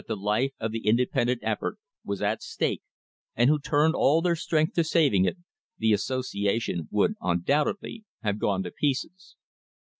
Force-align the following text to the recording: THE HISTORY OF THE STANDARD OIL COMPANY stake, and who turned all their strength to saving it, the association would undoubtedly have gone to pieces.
THE 0.07 0.15
HISTORY 0.15 0.55
OF 0.59 0.71
THE 0.71 0.79
STANDARD 1.11 1.43
OIL 1.45 1.75
COMPANY 2.17 2.37
stake, 2.39 2.81
and 3.35 3.51
who 3.51 3.59
turned 3.59 3.93
all 3.93 4.23
their 4.23 4.35
strength 4.35 4.73
to 4.73 4.83
saving 4.83 5.25
it, 5.25 5.37
the 5.77 5.93
association 5.93 6.87
would 6.89 7.13
undoubtedly 7.21 8.05
have 8.23 8.39
gone 8.39 8.63
to 8.63 8.71
pieces. 8.71 9.35